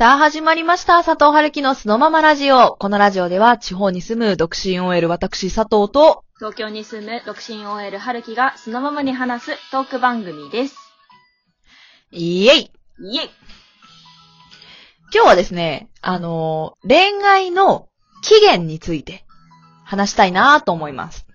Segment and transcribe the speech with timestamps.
[0.00, 1.04] さあ始まりました。
[1.04, 2.74] 佐藤春樹のそのままラジオ。
[2.78, 10.76] このラジオでは地方に住む独身 OL 私佐藤と、東京に住む独身 OL 春樹がそのままに話すトーク番組です。
[12.12, 13.30] イエイイエイ
[15.12, 17.86] 今日はですね、あのー恋愛の
[18.22, 19.26] 期限について
[19.84, 21.26] 話したいなと思います。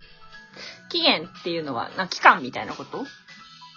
[0.90, 3.06] 期限っていうのは、な期間みたいなこと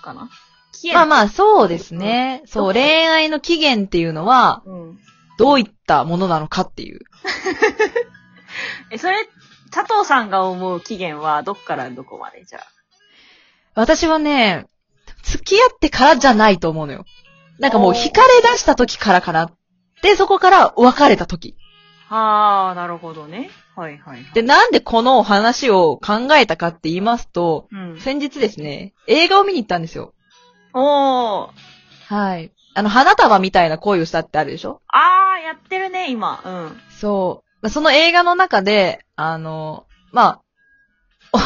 [0.02, 0.30] かな？
[0.72, 2.42] 期限まあまあ、そうですね。
[2.46, 4.98] そう、恋愛の期限っていうのは、うん。
[5.38, 7.00] どういったものなのかっていう。
[8.90, 9.16] え、それ、
[9.70, 12.62] 佐藤さんが思う期限はどっからどこまでじゃあ？
[13.74, 14.66] 私はね、
[15.22, 17.04] 付き合ってからじゃないと思うのよ。
[17.58, 19.50] なんかもうおー惹かれ出した時からかな。
[20.02, 21.56] で、そこから別れた時。
[22.08, 23.50] はあ、なるほどね。
[23.76, 24.32] はいはい、はい。
[24.32, 28.00] で、なんでこの話を考えたかって言いますと、うん。
[28.00, 30.14] 先日ですね、映画を見に行ったんですよ。
[30.80, 32.14] おー。
[32.14, 32.52] はい。
[32.74, 34.80] あの、花束みたいな恋をしたってあるでしょ？
[34.88, 36.40] あー、やってるね、今。
[36.44, 36.80] うん。
[36.90, 37.48] そう。
[37.60, 40.42] まあその映画の中で、あの、まあ、
[41.32, 41.38] お、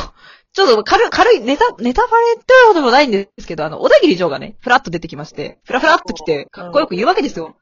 [0.52, 7.56] ちょっと軽い、軽いネタ、ネタバレっていうことでもないんですけど、あの、小田切城がね、ふらっと出てきまして、ふらふらっと来て、かっこよく言うわけですよ。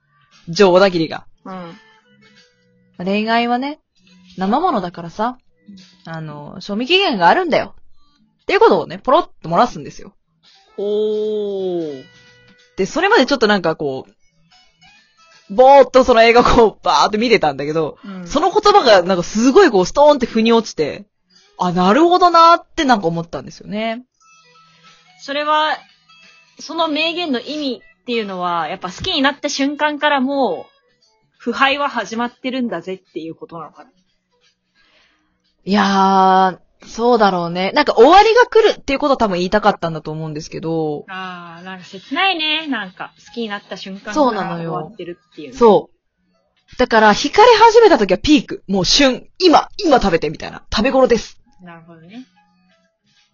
[0.53, 1.27] 城小田切が。
[1.45, 1.53] うん。
[1.53, 1.73] ま
[2.99, 3.79] あ恋愛はね、
[4.37, 5.39] 生ものだからさ、
[6.05, 7.77] あの、賞味期限があるんだよ。
[8.43, 10.15] っていうことをね、ポロッと漏らすんですよ。
[10.77, 12.05] おー。
[12.77, 18.27] で、それまでちょっとなんかこう、ぼーっとその映画をこう、バーって見てたんだけど、うん。
[18.27, 21.07] その言葉がなんかすごいこう、ストーンって腑に落ちて、
[21.59, 24.05] あ、なるほどなーってなんか思ったんですよね。
[25.21, 25.77] それは、
[26.59, 30.81] その名言の意味っていうのは、やっぱ好きになった瞬間からもう、
[31.37, 33.91] 腐敗は始まってるんだぜっていうことなのかな。
[35.65, 36.59] いやー、
[36.91, 37.71] そうだろうね。
[37.73, 42.67] なんか終わりが来るっていうことを多分言いたかったんだと思うんですけど、ああ、なんか切ないね。
[42.67, 45.51] なんか、好きになった瞬間そうなのよ終わってるっていう。
[45.51, 45.55] う。
[45.55, 46.77] そう。
[46.79, 48.65] だから、惹かれ始めた時はピーク。
[48.67, 49.29] もう旬。
[49.39, 50.65] 今、今食べてみたいな。
[50.75, 51.41] 食べ頃です。
[51.63, 52.27] なるほどね。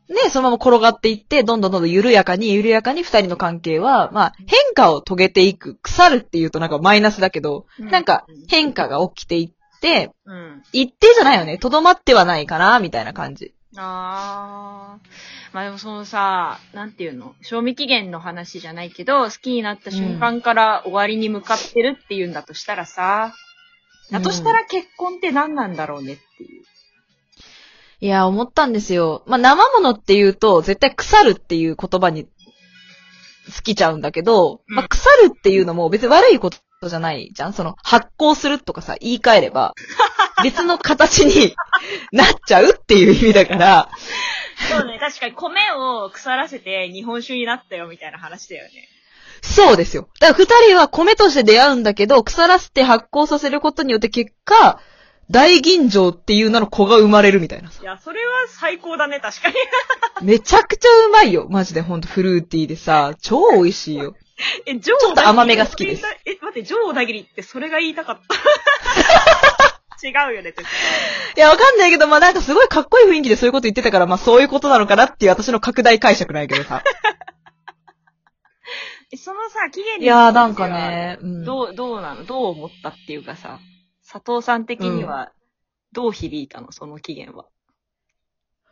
[0.09, 5.77] ね、そのまま転がっていって、どんどんどんどん緩やかに、緩やかに二人の関係は、まあ、変化を遂げていく。
[5.83, 10.63] 腐るっていうとなんかマイナスだけど、なんか変化が起きていって、うん。
[10.73, 11.59] 一定じゃないよね。
[11.59, 13.56] とどまってはないかな、みたいな感じ。
[13.79, 14.99] ああ。
[15.53, 17.35] まあでもそのさ、なんていうの？
[17.43, 23.35] 賞味期限の話じゃないけど、好きになった瞬間から終わりに向かってるっていうんだとしたらさ、
[24.11, 26.63] だとしたら結婚って何なんだろうねっていう。
[28.01, 29.23] いや、思ったんですよ。
[29.27, 39.75] まあ、生ものって言うと、絶対腐るっていう言葉に好きちゃうんだけど、まあ、腐るっていうのも別に悪いことじゃないじゃんその、発酵するとかさ、言い換えれば、
[40.45, 41.55] 別の形に
[42.13, 43.89] なっちゃうっていう意味だから、
[44.71, 48.89] そうね、確かに米を腐らせて日本酒になったよみたいな話だよね。
[49.43, 50.09] そうですよ。
[50.21, 54.81] だから二人は米として出会うんだけど、腐らせて発酵させることによって結果、
[55.31, 57.85] 大吟醸っていう名の子が生まれるみたいなさい。
[57.85, 59.55] や、それは最高だね、確かに。
[60.23, 61.49] めちゃくちゃうまいよ。
[61.51, 64.15] マジでほんとフルーティーでさ、超美味しいよ。
[64.67, 66.05] え、ジョーちょっと甘めが好きです。
[66.25, 68.37] え、待って、ジョー小田切ってそれが言いたかった。
[70.07, 70.67] 違うよね、絶対。
[71.37, 76.83] いや、わかんないけど、まあなんかすごいかっこいい雰囲気でそういうこと言ってたから、まあそういうことなのかなっていう私の拡大解釈ないけどさ。
[79.11, 81.45] え、そのさ、期限いやーなんかね、うん。
[81.45, 82.25] どう、どうなの？
[82.25, 83.61] どう思ったっていうかさ、
[84.07, 85.33] 佐藤さん的には、
[85.93, 86.73] どう響いたの？
[86.73, 87.47] その期限は。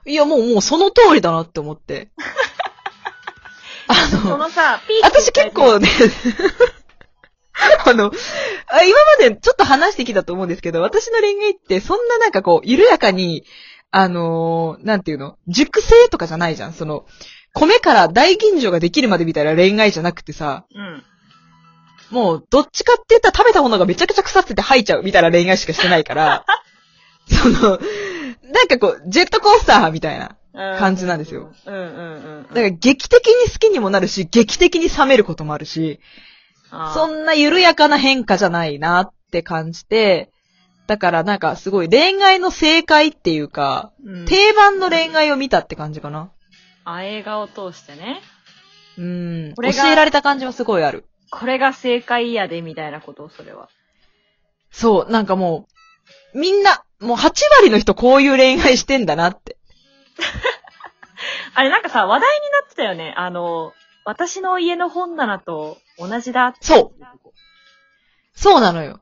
[0.07, 2.11] いや、もうもうその通りだなって思って。
[3.89, 5.89] あその、のさ、ピーク私結構ね、
[7.87, 8.07] あの、
[8.67, 13.45] あ今までちょっと話してきたと思うんですけど、私の恋愛ってそんななんかこう、緩やかに、
[13.91, 16.73] あのーなんていうの熟成とかじゃないじゃん。
[16.73, 17.07] その、
[17.53, 21.05] 米から大吟醸ができるまでみたいな恋愛じゃなくてさ、うん。
[22.11, 26.45] もう、どっちかって言ったら食べたものがめちゃくちゃ腐ってて吐いちゃうみたいな恋愛しかしてないから、
[27.31, 27.79] その、
[28.53, 30.37] なんかこう、ジェットコースターみたいな。
[30.55, 31.53] 感じなんですよ。
[31.67, 32.47] うんうんうん。
[32.49, 36.01] だから劇的に好きにもなるし、劇的に冷めることもあるし、
[36.71, 40.31] らそんな緩やかな変化じゃないなって感じて、
[40.87, 46.31] だからなんかすごい恋愛の正解っていうか、うん、定番の恋愛を見たって感じかな。
[46.85, 48.21] あ、映画を通してね。
[48.99, 49.55] うん。
[49.55, 51.07] 教えられた感じはすごいある。
[51.31, 53.69] これが正解やで、みたいなこと、それは。
[54.71, 55.67] そう、なんかも
[56.35, 59.57] う、みんな、もう8割の人こういう恋愛してんだなって。
[61.55, 63.15] あれ、なんかさ、話題になってたよね。
[63.17, 63.73] あの、
[64.05, 66.59] 私の家の本棚と同じだって。
[66.63, 67.05] そう。
[68.35, 69.01] そうなのよ。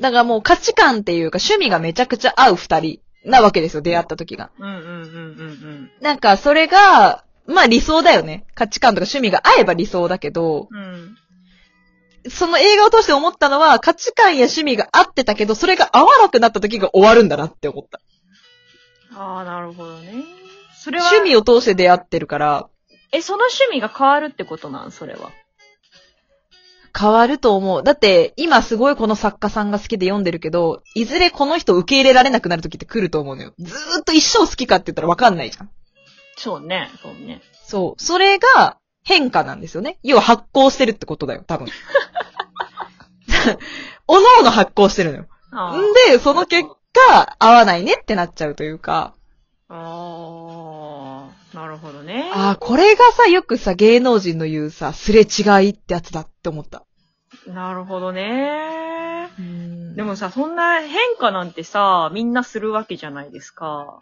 [0.00, 4.50] だからもう価値観っていうか趣味がめちゃくちゃ合う二人なわけですよ、出会った時が。
[4.58, 5.90] うんうんうんうんうん。
[6.00, 8.44] なんかそれが、まあ理想だよね。
[8.54, 11.16] 価値観とか趣味が合えば理想だけど、うん。
[12.28, 18.00] その映画を通して思ったのは、価値観や趣味が合ってたけど、それが合わなくなった時が終わるんだなって思った。
[19.16, 20.24] ああ、なるほどね。
[20.86, 22.68] それは、趣味を通して出会ってるから、
[23.10, 24.92] え、その趣味が変わるってことなん？
[24.92, 25.32] それは。
[26.96, 27.82] 変わると思う。
[27.82, 33.52] だって、今すごいこの作家さんが好きで読んでるけど、いずれこの人受け入れられなくなる時って来ると思うのよ。
[33.58, 35.70] ずーっと一生好きかって言ったらわかんないじゃん。
[36.36, 37.42] そうね、そうね。
[37.64, 38.02] そう。
[38.02, 39.98] それが変化なんですよね。
[40.04, 41.66] 要は発行してるってことだよ、多分。
[44.06, 45.26] おのおの発行してるのよ。
[45.50, 45.80] あん
[46.10, 49.14] で、その結果、合わないねってなっちゃうというか、
[49.68, 50.05] あー、なるほどね。
[52.36, 56.84] ああ、これがさ、よくさ、芸能人の言うさ、すれ違いってやつだって思った。
[57.46, 59.30] なるほどね。
[59.38, 64.00] うんでもさ、そんな変化なんてさ、みんなするわけじゃないですか。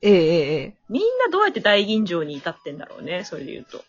[0.00, 0.74] ええええええ。
[0.88, 3.84] みんなどうやって大吟醸に至ってんだろうね、それで言うと。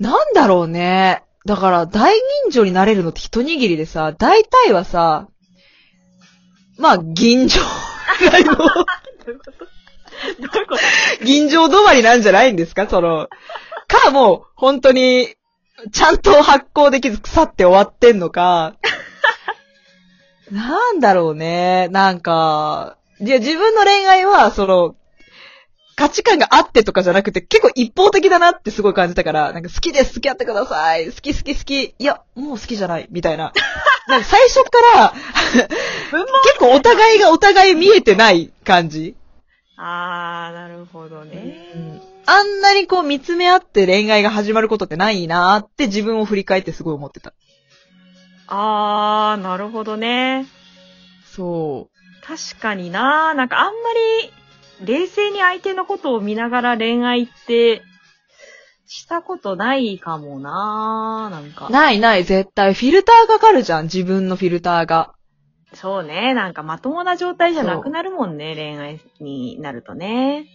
[0.00, 1.22] なんだろうね。
[1.46, 2.12] だから、大
[2.52, 5.28] 吟醸になれるのって一握りでさ、大体はさ、
[6.78, 7.60] まあ、吟醸
[8.20, 9.77] ぐらいの、 どういうこと？
[10.40, 10.76] どういうこ
[11.18, 11.24] と？
[11.24, 12.86] 吟醸止まりなんじゃないんですか？
[12.88, 13.28] その、
[13.86, 15.34] か、もう、本当に、
[15.92, 18.74] ちゃんと発酵できず腐って終わってんのか、
[20.50, 21.88] なんだろうね。
[21.90, 24.94] なんか、いや、自分の恋愛は、その、
[25.94, 33.52] 価値観があってとかじゃなくて、結構一方的だなってすごい感じたから、なんか好きです、付き合ってください、好き好き好き、いや、もう好きじゃない、みたいな。
[34.06, 35.12] なんか最初から、
[36.12, 39.16] 文結構お互いがお互い見えてない感じ。
[39.80, 42.02] あー、なるほどね。
[42.26, 47.32] あんなにこう見つめ合って恋愛が始まることってないなーって自分を振り返ってすごい思ってた。
[48.48, 50.46] あー、なるほどね。
[51.24, 51.88] そ
[52.26, 53.70] 確かにななんかあんま
[54.82, 57.82] り冷静に相手のことを見ながら恋愛って
[58.86, 61.70] したことないかもななんかう。。
[61.70, 62.74] ないない、絶対。
[62.74, 65.14] フィルターかかるじゃん、自分のフィルターが。
[65.74, 66.34] そうね。
[66.34, 70.46] なんかまともな状態じゃなくなるもんね、恋愛になるとね。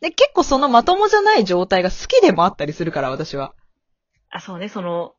[0.00, 3.54] で、結構そのまともじゃない状態が好きでもあったりするから、私は。
[4.30, 5.14] あ、そうね、その、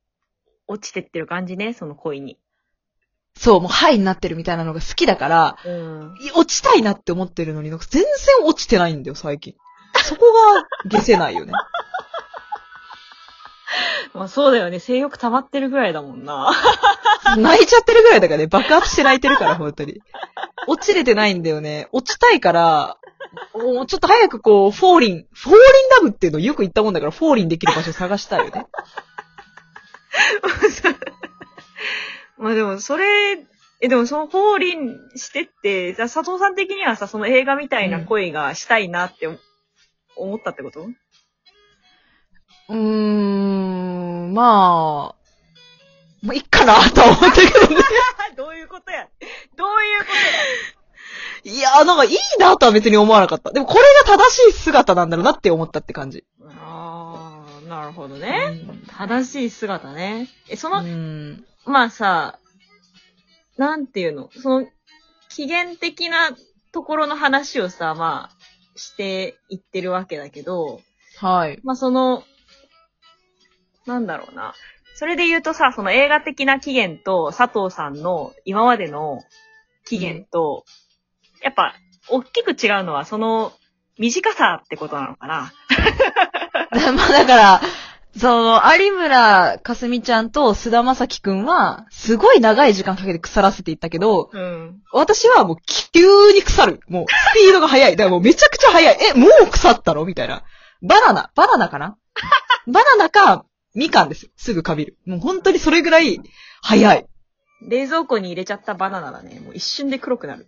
[0.67, 2.37] 落ちてってる感じね、その恋に。
[3.35, 6.15] そう、もうハイになってるみたいなのが好きだから、うん。
[6.21, 8.09] い落ちたいなって思ってるのに、なんか全然
[8.45, 9.55] 落ちてないんだよ、最近。
[10.03, 10.25] そこ
[10.83, 11.53] が消せないよね。
[14.13, 16.51] まあそうだよね、性欲溜まってるぐらいだもんな。
[17.37, 20.01] 泣いちゃってるぐらいだからね、爆発して泣いてるから、本当に。
[20.67, 21.87] 落ちれてないんだよね。
[21.91, 22.97] 落ちたいから、
[23.53, 25.61] もうちょっと早くこう、 fall in、fall in
[25.97, 28.67] love っていうのよく言ったもんだから、 fall in できる場所探したいよね。
[32.37, 33.05] まあでも、それ、
[33.79, 39.37] え、でもその fall in してって、じゃあ佐藤さん的にはさ、その映画みたいな恋がしたいなって思
[40.15, 40.87] 思ったってこと、
[42.69, 43.46] うーん、
[44.33, 47.81] まあ、もういっかなとは思ったけどね。
[48.35, 49.07] どういうことや
[49.55, 50.05] どういうこ
[51.43, 53.51] といや、なんかいいなとは別に思わなかった。
[53.51, 56.25] でもこれが正しい姿なんだろうなって思ったって感じ。
[56.41, 58.61] やああ、なるほどね。
[58.87, 60.27] 正しい姿ね。
[60.49, 61.45] え、その、うん。
[61.65, 62.39] まあさ、
[63.57, 64.67] なんていうのその、
[65.29, 66.35] 起源的な
[66.71, 68.37] ところの話をさ、まあ、
[68.75, 70.81] していってるわけだけど、
[71.17, 71.59] はい。
[71.63, 72.23] まあその、
[73.87, 74.53] なんだろうな。
[74.95, 79.21] それで言うとさ、その映画的な起源と佐藤さんの今までの
[79.85, 80.65] 起源と、
[81.41, 81.75] やっぱ、
[82.09, 83.51] 大きく違うのはその
[83.97, 85.53] 短さってことなのかな。
[86.93, 87.61] まあだから、
[88.17, 94.81] その、有村かすみちゃんと菅田将暉くんは、すごい長い時間かけて腐らせていったけど、うん。
[94.91, 95.57] 私はもう
[95.93, 96.79] 急に腐る。
[96.89, 97.91] もう、スピードが速い。
[97.95, 98.97] だからもうめちゃくちゃ速い。
[99.11, 100.05] え、もう腐ったの？
[100.05, 100.43] みたいな。
[100.81, 101.31] バナナ。
[101.35, 101.97] バナナかな？
[102.65, 103.45] バナナか、
[103.77, 104.31] みかんですよ。
[104.35, 104.97] すぐかびる。
[105.05, 106.19] もう本当にそれぐらい、
[106.61, 107.05] 速い。
[107.61, 109.39] 冷蔵庫に入れちゃったバナナだね。
[109.39, 110.47] もう一瞬で黒くなる。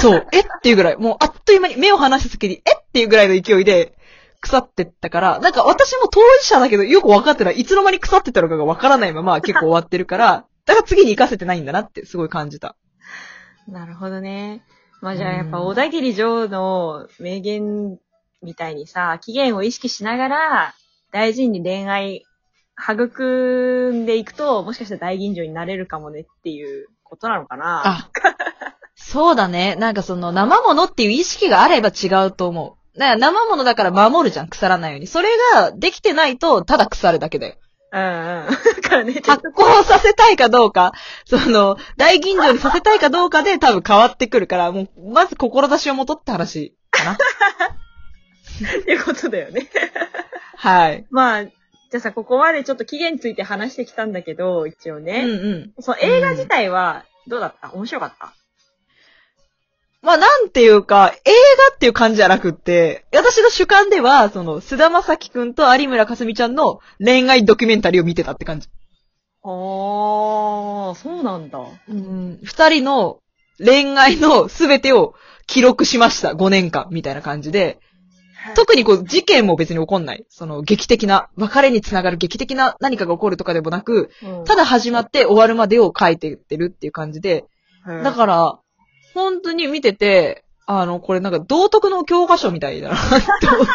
[0.00, 0.26] そう。
[0.32, 0.40] え？
[0.40, 0.96] っていうぐらい。
[0.96, 2.72] もうあっという間に目を離した時に、え？
[2.78, 3.96] っていうぐらいの勢いで、
[4.40, 7.60] 腐ってったから、なんか私も当事者だけどよく分かってない。
[7.60, 12.76] いつの間に腐ってたのかが分からないまま結構終わってるから、だから次に活かせてないんだなってすごい感じた。
[13.66, 14.62] なるほどね。
[15.00, 17.98] まあじゃあやっぱうん小田切城の名言
[18.42, 20.74] みたいにさ、期限を意識しながら
[21.12, 22.24] 大事に恋愛
[22.78, 27.82] 育んでいくと、もしかしたら大吟醸になれるかもねっていうことなのかな。
[27.84, 28.10] あ、
[28.94, 29.76] そうだね。
[29.76, 32.98] なんかその生物っていう意識があれば違うと思う。
[32.98, 35.06] だから生物だから守るじゃん、腐らないように。
[35.06, 37.56] それができてないと、ただ腐るだけだよ。
[37.92, 38.46] うんうん。
[38.82, 40.92] だからね、ちょっ発酵させたいかどうか、
[41.24, 47.16] その、大吟醸にさせたいかどうかで多分変わってくるから、もう、まず志を持とって話かな。
[47.16, 47.24] と
[48.80, 49.68] っていうことだよね。
[50.56, 51.06] はい。
[51.10, 51.44] まあ、
[51.90, 55.22] じゃあさ、ここまでちょっと期限について話してきたんだけど、一応うんね。
[55.24, 55.82] うん。
[55.82, 57.72] その映画自体は、どうだった？
[57.72, 58.34] 面白かった？
[60.02, 61.30] まあ、なんていうか、映
[61.70, 68.68] 画っていう感じじゃなくって、私の主観では、その、菅田将暉くんと有村架純ちゃんの恋愛ドキュメンタリーを見てたって感じ。
[69.42, 71.58] あー、そうなんだ。
[71.88, 72.38] うん。
[72.42, 73.18] 二人の
[73.58, 75.14] 恋愛のすべてを
[75.46, 76.30] 記録しました。
[76.30, 77.78] 5年間、みたいな感じで。
[78.54, 80.24] 特にこう、事件も別に起こんない。
[80.28, 87.44] その、劇的な、別れにつながる劇的な何かが起こるとかでもなく、うんただ始まって終わるまでを書いてってるっていう感じで、
[87.86, 88.58] だから、
[89.14, 92.98] 本当に見てて、あの、これなんか道徳の教科書みたいだなっ
[93.40, 93.72] て思って。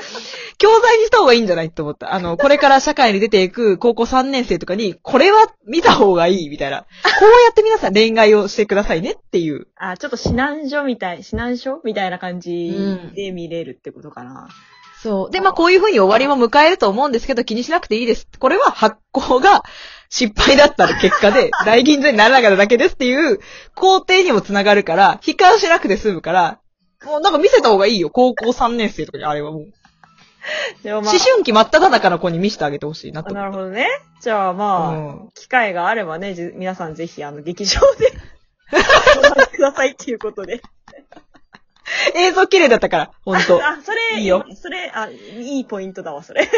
[0.58, 2.14] 教材にした方がいいんじゃないって思った。
[2.14, 6.82] あの、これから社会に出ていく高校3年生とかに、これは見た方がいいみたいな。
[6.82, 6.86] こ
[7.20, 9.68] うやって皆さん恋愛をしてくださいねっていう。
[9.76, 12.72] あ、ちょっと指南書みたい、指南書みたいな感じ
[13.14, 14.48] で見れるってことかな。
[15.02, 15.30] そう。
[15.30, 18.26] で、まあこういう風に終わりも迎えると思うんですけど、気にしなくていいです。
[18.38, 19.62] これは発行が
[20.10, 23.38] 失敗だった結果で、 大吟醸にならなかっただけですっていう
[23.74, 26.58] 工程にもつながるから、悲観しなくて済むから、
[27.04, 28.10] もうなんか見せた方がいいよ。
[28.10, 29.72] 高校3年生とかにあれはもう。
[30.82, 33.42] でもまあ思春期真っ只中の子に見せてあげてほしいなとあ思う。
[33.42, 33.88] なるほどね。
[34.20, 38.12] じゃあまあ、うん機会があればね、じ皆さんぜひあの劇場で
[39.16, 40.60] ご覧くださいっていうことで。
[42.14, 43.60] 映像綺麗だったから、ほんと。
[43.64, 46.48] あ、それ、いいよそれ、あ、いいポイントだわ、それ。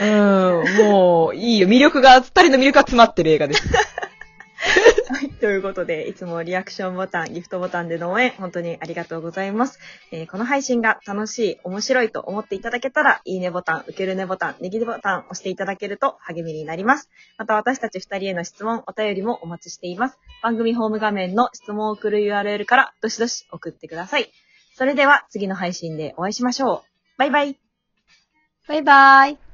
[0.00, 1.68] うん、もう、いいよ。
[1.68, 3.62] 魅力が、二人の魅力が詰まってる映画です。
[4.60, 5.30] はい。
[5.30, 9.78] ということで、いつもリアクションボタン、ギフトボタンでの応援、本当にありがとうございます。
[10.10, 17.08] えーこの配信が楽しい、面白いと思っていただけたら、いいねボタン、受けるねボタン、ネギボタン押していただけると励みになります。
[17.38, 20.18] また私たち二人への質問、お便りもお待ちしています。
[20.42, 24.30] 番組ホーム画面の質問を送る URL から、どしどし送ってください。
[24.74, 27.18] それでは次の配信でお会いしましょう。
[27.18, 27.58] バイバイ。
[28.68, 29.47] バイバイ。